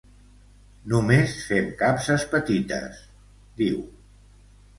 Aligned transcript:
Només 0.93 1.35
fem 1.49 1.67
capses 1.81 2.25
petites, 2.33 3.03
diu. 3.61 3.79